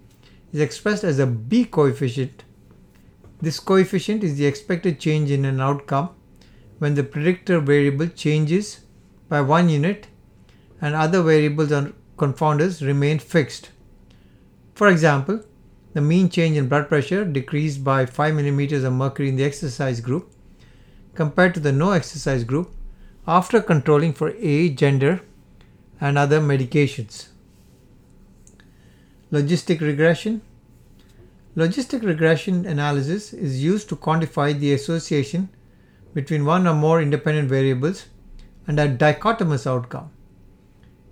[0.53, 2.44] is expressed as a B coefficient.
[3.40, 6.11] This coefficient is the expected change in an outcome
[6.79, 8.81] when the predictor variable changes
[9.29, 10.07] by one unit
[10.81, 13.70] and other variables and confounders remain fixed.
[14.75, 15.42] For example,
[15.92, 20.01] the mean change in blood pressure decreased by 5 millimeters of mercury in the exercise
[20.01, 20.31] group
[21.14, 22.70] compared to the no exercise group
[23.27, 25.22] after controlling for age, gender,
[26.01, 27.29] and other medications.
[29.33, 30.42] Logistic regression.
[31.57, 35.49] Logistic regression analysis is used to quantify the association
[36.12, 38.07] between one or more independent variables
[38.66, 40.11] and a dichotomous outcome.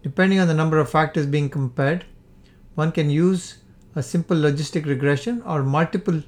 [0.03, 2.05] Depending on the number of factors being compared,
[2.75, 3.57] one can use
[3.95, 6.23] a simple logistic regression or multiple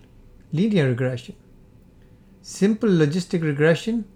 [0.50, 1.36] linear regression.
[2.40, 4.06] Simple logistic regression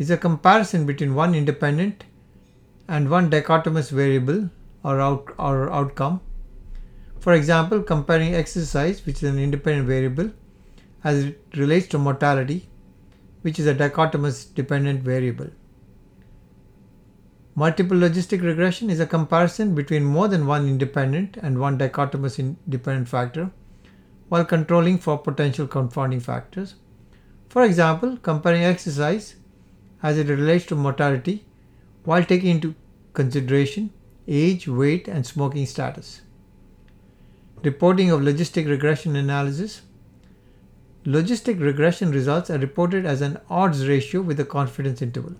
[0.00, 2.02] is a comparison between one independent
[2.88, 4.50] and one dichotomous variable
[4.82, 6.20] or, out, or outcome.
[7.26, 10.30] For example, comparing exercise, which is an independent variable,
[11.02, 12.68] as it relates to mortality,
[13.42, 15.48] which is a dichotomous dependent variable.
[17.56, 23.08] Multiple logistic regression is a comparison between more than one independent and one dichotomous independent
[23.08, 23.50] factor
[24.28, 26.76] while controlling for potential confounding factors.
[27.48, 29.34] For example, comparing exercise
[30.00, 31.44] as it relates to mortality
[32.04, 32.76] while taking into
[33.14, 33.90] consideration
[34.28, 36.20] age, weight, and smoking status.
[37.66, 39.82] Reporting of logistic regression analysis.
[41.04, 45.34] Logistic regression results are reported as an odds ratio with a confidence interval.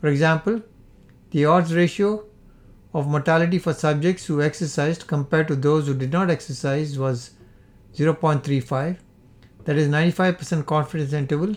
[0.00, 0.62] For example,
[1.32, 2.26] the odds ratio
[2.94, 7.30] of mortality for subjects who exercised compared to those who did not exercise was
[7.96, 8.98] 0.35
[9.64, 11.56] that is 95% confidence interval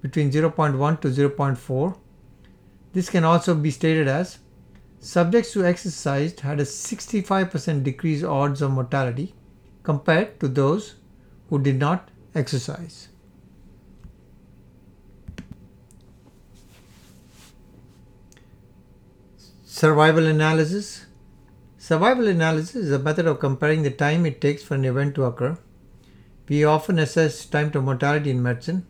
[0.00, 1.98] between 0.1 to 0.4.
[2.94, 4.38] This can also be stated as
[5.00, 9.34] subjects who exercised had a 65% decrease odds of mortality
[9.82, 10.96] compared to those
[11.48, 13.08] who did not exercise.
[19.64, 21.06] Survival analysis.
[21.78, 25.24] Survival analysis is a method of comparing the time it takes for an event to
[25.24, 25.56] occur.
[26.48, 28.86] We often assess time to mortality in medicine,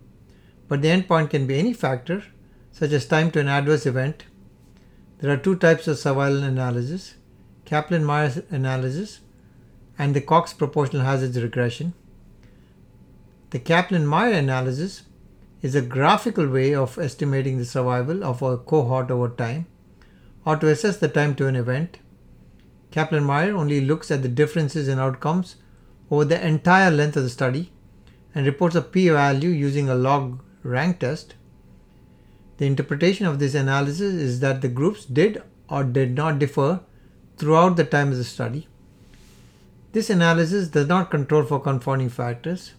[0.66, 2.24] but the endpoint can be any factor,
[2.72, 4.24] such as time to an adverse event.
[5.18, 7.14] There are two types of survival analysis
[7.64, 9.20] Kaplan Meier analysis
[9.98, 11.92] and the Cox proportional hazards regression.
[13.50, 15.02] The Kaplan Meier analysis
[15.60, 19.66] is a graphical way of estimating the survival of a cohort over time
[20.44, 21.98] or to assess the time to an event.
[22.92, 25.56] Kaplan Meier only looks at the differences in outcomes
[26.10, 27.72] over the entire length of the study
[28.34, 31.34] and reports a p value using a log rank test.
[32.58, 36.80] The interpretation of this analysis is that the groups did or did not differ
[37.36, 38.66] throughout the time of the study.
[39.92, 42.72] This analysis does not control for confounding factors.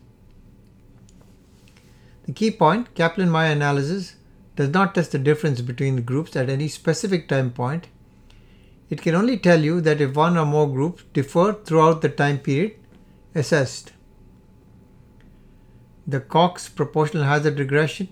[2.26, 4.16] The key point Kaplan Meier analysis
[4.56, 7.88] does not test the difference between the groups at any specific time point.
[8.90, 12.40] It can only tell you that if one or more groups differ throughout the time
[12.40, 12.74] period
[13.34, 13.94] assessed.
[16.06, 18.10] The Cox proportional hazard regression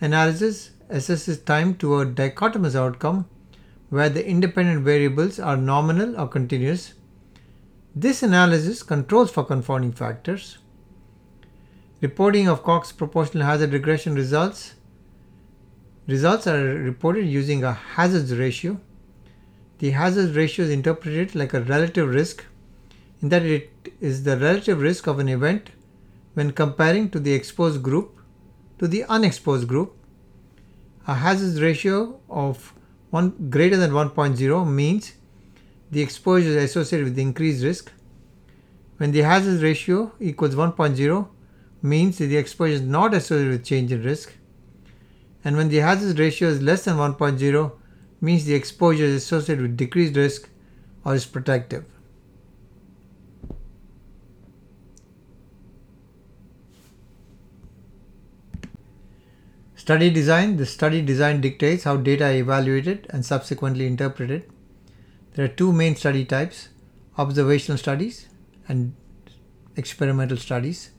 [0.00, 3.26] analysis assesses time to a dichotomous outcome
[3.90, 6.94] where the independent variables are nominal or continuous.
[7.94, 10.58] This analysis controls for confounding factors.
[12.00, 14.74] Reporting of Cox proportional hazard regression results
[16.06, 18.78] Results are reported using a hazards ratio.
[19.78, 22.44] The hazards ratio is interpreted like a relative risk
[23.22, 23.70] in that it
[24.02, 25.70] is the relative risk of an event
[26.34, 28.18] when comparing to the exposed group
[28.78, 29.96] to the unexposed group.
[31.06, 32.72] A hazards ratio of
[33.10, 35.12] one greater than 1.0 means
[35.90, 37.92] the exposure is associated with increased risk.
[38.96, 41.28] When the hazards ratio equals 1.0
[41.82, 44.32] means the exposure is not associated with change in risk
[45.44, 47.72] and when the hazard ratio is less than 1.0
[48.20, 50.48] means the exposure is associated with decreased risk
[51.04, 51.84] or is protective.
[59.84, 60.56] Study design.
[60.56, 64.50] The study design dictates how data are evaluated and subsequently interpreted.
[65.34, 66.70] There are two main study types
[67.18, 68.26] observational studies
[68.66, 68.94] and
[69.76, 70.90] experimental studies.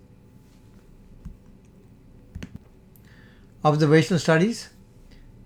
[3.64, 4.70] Observational studies.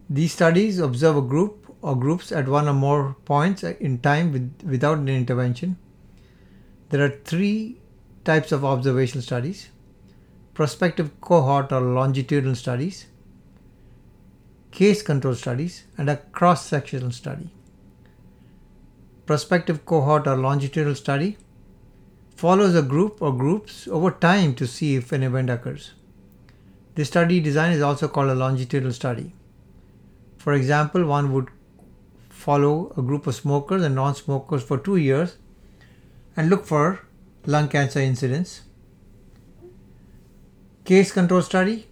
[0.09, 4.63] These studies observe a group or groups at one or more points in time with,
[4.65, 5.77] without an intervention.
[6.89, 7.77] There are three
[8.25, 9.69] types of observational studies
[10.53, 13.05] prospective cohort or longitudinal studies,
[14.71, 17.49] case control studies, and a cross sectional study.
[19.25, 21.37] Prospective cohort or longitudinal study
[22.35, 25.91] follows a group or groups over time to see if an event occurs.
[26.95, 29.33] This study design is also called a longitudinal study.
[30.37, 31.49] For example, one would
[32.29, 35.37] follow a group of smokers and non smokers for two years
[36.37, 37.01] and look for
[37.45, 38.61] lung cancer incidence.
[40.85, 41.88] Case control study.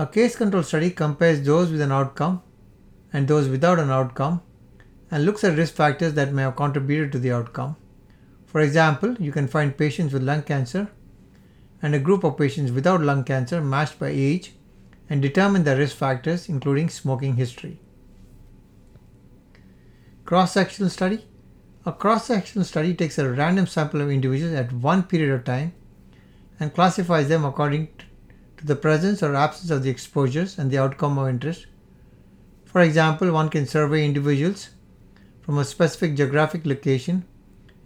[0.00, 2.40] A case control study compares those with an outcome
[3.12, 4.42] and those without an outcome
[5.10, 7.74] and looks at risk factors that may have contributed to the outcome.
[8.46, 10.88] For example, you can find patients with lung cancer
[11.82, 14.52] and a group of patients without lung cancer matched by age
[15.10, 17.80] and determine the risk factors including smoking history.
[20.26, 21.26] Cross-sectional study.
[21.84, 25.72] A cross-sectional study takes a random sample of individuals at one period of time
[26.60, 27.88] and classifies them according
[28.58, 31.66] to the presence or absence of the exposures and the outcome of interest.
[32.64, 34.70] For example, one can survey individuals
[35.40, 37.24] from a specific geographic location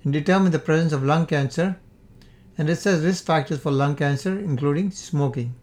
[0.02, 1.78] and determine the presence of lung cancer
[2.58, 5.54] and says risk factors for lung cancer, including smoking.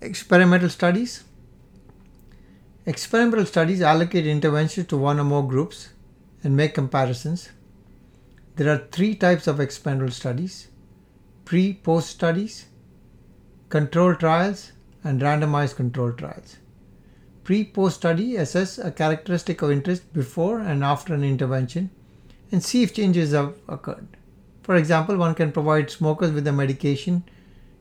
[0.00, 1.24] Experimental studies.
[2.86, 5.90] Experimental studies allocate interventions to one or more groups
[6.42, 7.50] and make comparisons.
[8.56, 10.68] There are three types of experimental studies
[11.44, 12.66] pre post studies,
[13.68, 14.72] control trials,
[15.02, 16.56] and randomized control trials.
[17.44, 21.90] Pre post study assess a characteristic of interest before and after an intervention
[22.52, 24.16] and see if changes have occurred.
[24.62, 27.24] For example, one can provide smokers with a medication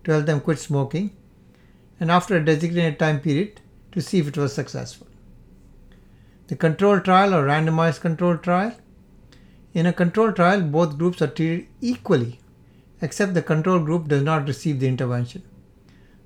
[0.03, 1.15] to help them quit smoking
[1.99, 5.07] and after a designated time period to see if it was successful.
[6.47, 8.73] The control trial or randomized control trial.
[9.73, 12.38] In a control trial, both groups are treated equally
[13.01, 15.43] except the control group does not receive the intervention.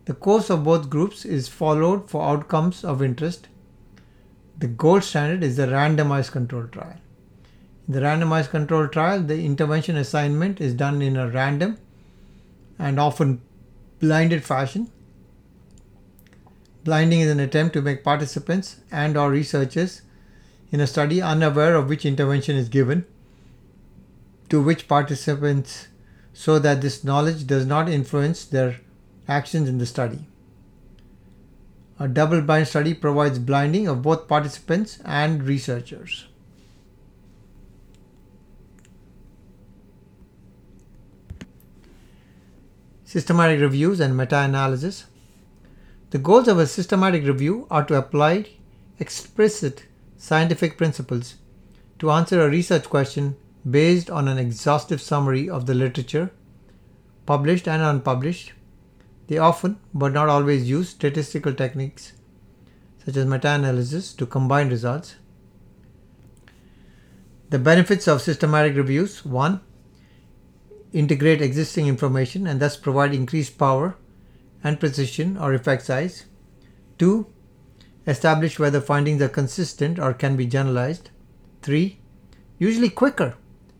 [0.06, 3.48] The course of both groups is followed for outcomes of interest.
[4.58, 6.98] The gold standard is the randomized control trial.
[7.88, 11.78] In the randomized control trial, the intervention assignment is done in a random
[12.78, 13.42] and often
[14.00, 14.92] blinded fashion.
[16.84, 20.02] Blinding is an attempt to make participants and or researchers
[20.72, 23.06] in a study unaware of which intervention is given
[24.50, 25.88] to which participants
[26.34, 28.80] so that this knowledge does not influence their
[29.28, 30.20] actions in the study.
[32.00, 36.26] A double blind study provides blinding of both participants and researchers.
[43.06, 45.06] Systematic reviews and meta analysis.
[46.10, 48.48] The goals of a systematic review are to apply
[49.00, 49.86] explicit
[50.18, 51.36] scientific principles
[52.00, 53.36] to answer a research question
[53.70, 56.32] based on an exhaustive summary of the literature,
[57.26, 58.54] published and unpublished.
[59.28, 62.14] They often, but not always, use statistical techniques
[63.06, 65.16] such as meta analysis to combine results.
[67.50, 69.60] The benefits of systematic reviews 1.
[70.94, 73.96] Integrate existing information and thus provide increased power
[74.64, 76.26] and precision or effect size.
[77.00, 77.28] 2.
[78.08, 81.10] Establish whether findings are consistent or can be generalized.
[81.62, 82.00] 3.
[82.58, 83.36] Usually quicker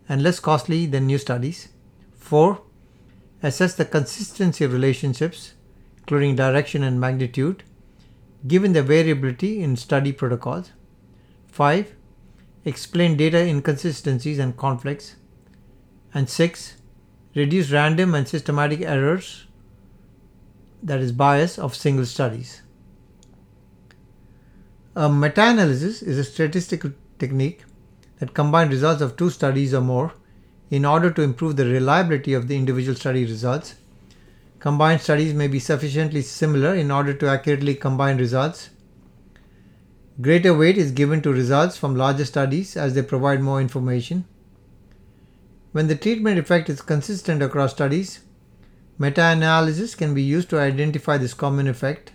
[0.08, 1.68] and less costly than new studies.
[2.14, 2.60] 4.
[3.42, 5.54] Assess the consistency of relationships,
[5.98, 7.62] including direction and magnitude,
[8.46, 10.72] given the variability in study protocols.
[11.48, 11.94] 5.
[12.64, 15.16] Explain data inconsistencies and conflicts.
[16.12, 16.76] And 6.
[17.34, 19.46] Reduce random and systematic errors,
[20.82, 22.62] that is, bias of single studies.
[24.94, 27.64] A meta analysis is a statistical technique
[28.24, 30.14] that combines results of two studies or more
[30.70, 33.74] in order to improve the reliability of the individual study results.
[34.60, 38.70] Combined studies may be sufficiently similar in order to accurately combine results.
[40.22, 44.24] Greater weight is given to results from larger studies as they provide more information.
[45.72, 48.20] When the treatment effect is consistent across studies,
[48.98, 52.12] meta analysis can be used to identify this common effect.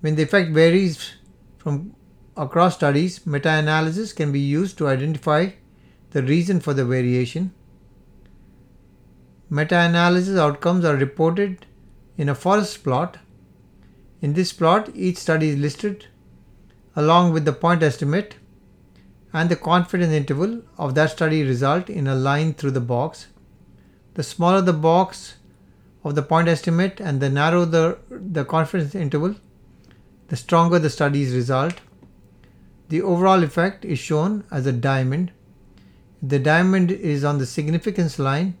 [0.00, 1.12] When the effect varies
[1.58, 1.94] from
[2.36, 5.50] across studies, meta analysis can be used to identify
[6.10, 7.52] the reason for the variation.
[9.50, 11.66] Meta analysis outcomes are reported
[12.16, 13.18] in a forest plot.
[14.20, 16.06] In this plot, each study is listed
[16.96, 18.36] along with the point estimate
[19.32, 23.26] and the confidence interval of that study result in a line through the box.
[24.14, 25.34] The smaller the box
[26.04, 29.34] of the point estimate and the narrower the, the confidence interval,
[30.28, 31.74] the stronger the study's result.
[32.94, 35.32] The overall effect is shown as a diamond.
[36.22, 38.56] The diamond is on the significance line,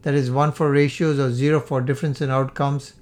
[0.00, 2.94] that is 1 for ratios or 0 for difference in outcomes.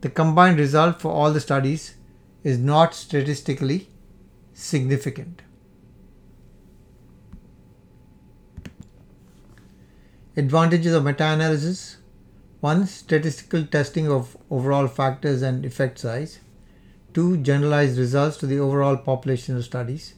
[0.00, 1.94] The combined result for all the studies
[2.42, 3.86] is not statistically
[4.52, 5.42] significant.
[10.36, 11.98] Advantages of meta analysis
[12.58, 12.84] 1.
[12.88, 16.40] Statistical testing of overall factors and effect size.
[17.14, 17.38] 2.
[17.38, 20.14] Generalized results to the overall population of studies.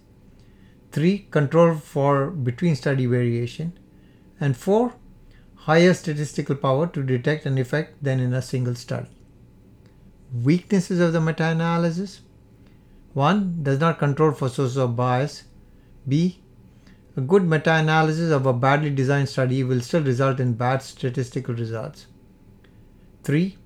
[0.92, 1.26] 3.
[1.30, 3.78] Control for between study variation.
[4.40, 4.92] And 4.
[5.54, 9.08] Higher statistical power to detect an effect than in a single study.
[10.42, 12.20] Weaknesses of the meta analysis
[13.14, 13.62] 1.
[13.62, 15.44] Does not control for sources of bias.
[16.08, 16.40] B.
[17.16, 21.54] A good meta analysis of a badly designed study will still result in bad statistical
[21.54, 22.06] results.
[23.22, 23.56] 3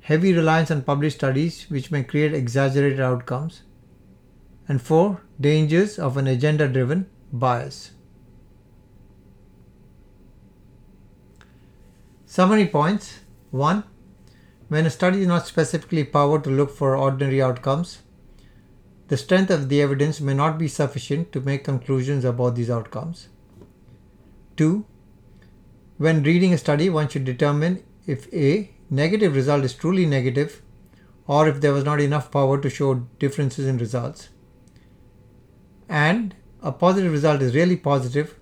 [0.00, 3.62] heavy reliance on published studies which may create exaggerated outcomes,
[4.68, 5.20] and 4.
[5.40, 7.92] Dangers of an agenda driven bias.
[12.26, 13.20] Summary points
[13.50, 13.84] 1.
[14.68, 18.02] When a study is not specifically powered to look for ordinary outcomes,
[19.08, 23.28] the strength of the evidence may not be sufficient to make conclusions about these outcomes.
[24.56, 24.84] 2.
[25.98, 30.62] When reading a study, one should determine if A negative result is truly negative
[31.26, 34.30] or if there was not enough power to show differences in results.
[35.88, 38.36] And a positive result is really positive,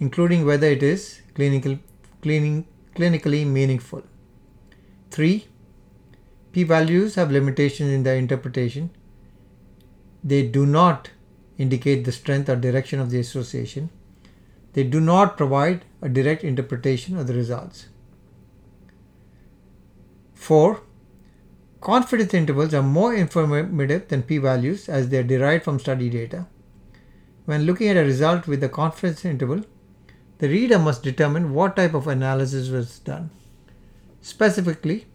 [0.00, 1.78] including whether it is clinical,
[2.20, 2.66] cleaning,
[2.96, 4.02] clinically meaningful.
[5.10, 5.46] 3.
[6.52, 8.90] P values have limitations in their interpretation.
[10.24, 11.10] They do not
[11.58, 13.90] indicate the strength or direction of the association.
[14.72, 17.86] They do not provide a direct interpretation of the results.
[20.40, 20.80] 4.
[21.82, 26.46] Confidence intervals are more informative than p-values as they are derived from study data.
[27.44, 29.64] When looking at a result with a confidence interval,
[30.38, 33.30] the reader must determine what type of analysis was done.
[34.22, 35.06] Specifically,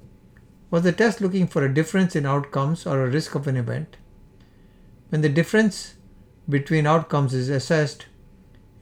[0.70, 3.98] was the test looking for a difference in outcomes or a risk of an event?
[5.10, 5.96] When the difference
[6.48, 8.06] between outcomes is assessed,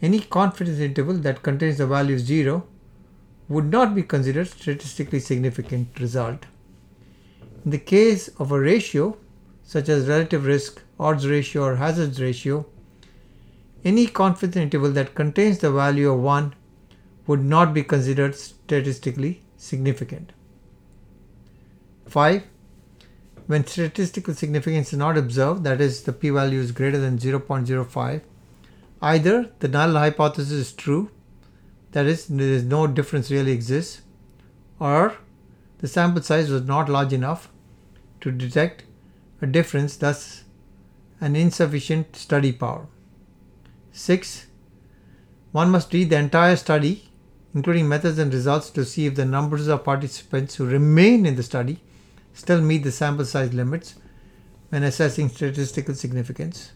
[0.02, 2.68] any confidence interval that contains the value 0
[3.50, 6.46] would not be considered statistically significant result.
[7.66, 9.18] In the case of a ratio,
[9.64, 12.66] such as relative risk, odds ratio or hazards ratio,
[13.86, 16.56] any confidence interval that contains the value of 1
[17.28, 20.32] would not be considered statistically significant.
[22.08, 22.44] 5.
[23.48, 28.22] When statistical significance is not observed, that is, the p value is greater than 0.05,
[29.02, 31.12] either the null hypothesis is true,
[31.94, 34.02] that is, there is no difference really exists,
[34.80, 35.16] or
[35.80, 37.50] the sample size was not large enough
[38.22, 38.84] to detect
[39.42, 40.44] a difference, thus,
[41.20, 42.88] an insufficient study power.
[43.92, 44.48] 6.
[45.52, 47.10] One must read the entire study,
[47.54, 51.44] including methods and results, to see if the numbers of participants who remain in the
[51.44, 51.80] study
[52.34, 53.96] still meet the sample size limits
[54.70, 56.72] when assessing statistical significance.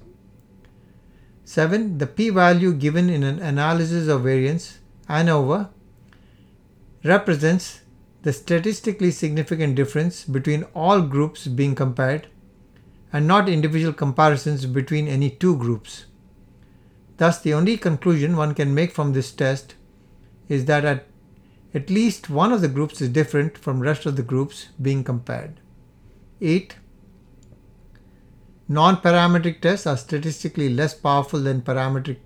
[1.45, 1.97] 7.
[1.97, 5.69] The p value given in an analysis of variance ANOVA
[7.03, 7.81] represents
[8.23, 12.27] the statistically significant difference between all groups being compared
[13.13, 16.05] and not individual comparisons between any two groups.
[17.17, 19.75] Thus, the only conclusion one can make from this test
[20.49, 21.05] is that at,
[21.73, 25.59] at least one of the groups is different from rest of the groups being compared.
[26.41, 26.75] 8.
[28.67, 32.17] Non-parametric tests are statistically less powerful than parametric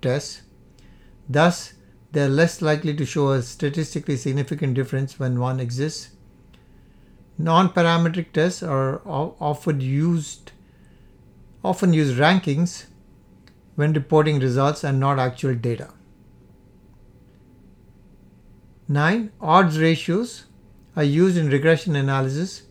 [0.00, 0.42] tests.
[1.28, 1.72] Thus,
[2.12, 6.10] they are less likely to show a statistically significant difference when one exists.
[7.38, 10.52] Non-parametric tests are often used
[11.64, 12.86] often use rankings
[13.76, 15.92] when reporting results and not actual data.
[18.88, 19.32] 9.
[19.40, 20.44] Odds ratios
[20.96, 22.62] are used in regression analysis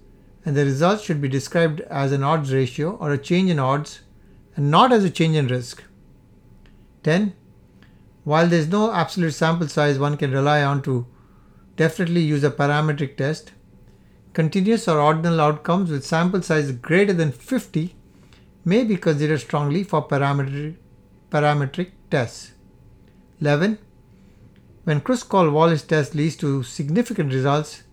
[0.46, 4.02] and the results should be described as an odds ratio or a change in odds
[4.56, 5.84] and not as a change in risk.
[7.04, 7.34] 10.
[8.24, 11.08] While there is no absolute sample size one can rely on to
[11.76, 13.52] definitely use a parametric test,
[14.34, 17.96] continuous or ordinal outcomes with sample size greater than 50
[18.64, 20.76] may be considered strongly for parametric
[21.32, 22.52] parametric tests.
[23.40, 23.80] 11.
[24.84, 27.84] When Kruskal-Wallis test leads to significant results,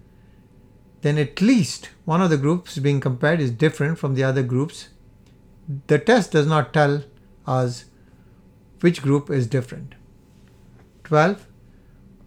[1.03, 4.89] then at least one of the groups being compared is different from the other groups.
[5.87, 7.05] The test does not tell
[7.47, 7.85] us
[8.81, 9.95] which group is different.
[11.09, 11.47] 12.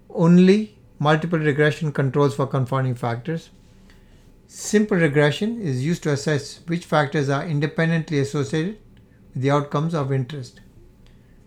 [0.10, 3.52] Only multiple regression controls for confounding factors.
[4.48, 8.80] Simple regression is used to assess which factors are independently associated
[9.34, 10.62] with the outcomes of interest.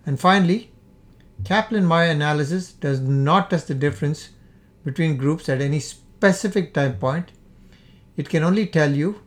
[0.06, 0.70] And finally,
[1.44, 4.30] Kaplan-Meier analysis does not test the difference
[4.84, 7.32] between groups at any specific time point.
[8.16, 9.22] It can only tell you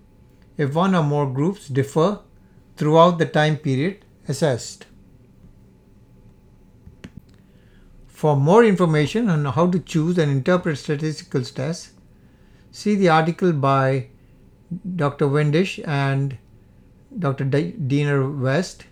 [0.56, 2.22] if one or more groups differ
[2.78, 4.86] throughout the time period assessed.
[8.18, 11.92] For more information on how to choose and interpret statistical tests,
[12.72, 14.08] see the article by
[14.96, 15.28] Dr.
[15.28, 16.36] Windish and
[17.20, 17.46] Dr.
[17.46, 18.86] Diener West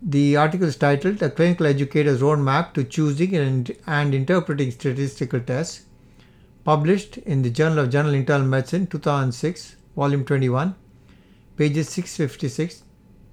[0.00, 5.86] the article is titled A Clinical Educator's Roadmap to Choosing and, and Interpreting Statistical Tests,
[6.62, 10.76] published in the Journal of General Internal Medicine 2006, volume 21,
[11.56, 12.84] pages 656